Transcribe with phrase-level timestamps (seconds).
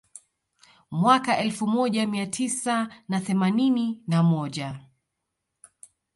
[0.91, 4.79] Mwaka elfu moja mia tisa na themanini na moja